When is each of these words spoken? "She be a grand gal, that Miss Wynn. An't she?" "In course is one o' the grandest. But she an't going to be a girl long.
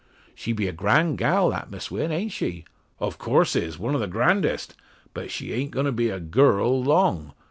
"She 0.33 0.51
be 0.51 0.67
a 0.67 0.71
grand 0.71 1.19
gal, 1.19 1.51
that 1.51 1.69
Miss 1.69 1.91
Wynn. 1.91 2.11
An't 2.11 2.31
she?" 2.31 2.65
"In 2.99 3.11
course 3.11 3.55
is 3.55 3.77
one 3.77 3.95
o' 3.95 3.99
the 3.99 4.07
grandest. 4.07 4.73
But 5.13 5.29
she 5.29 5.53
an't 5.53 5.69
going 5.69 5.85
to 5.85 5.91
be 5.91 6.09
a 6.09 6.19
girl 6.19 6.83
long. 6.83 7.33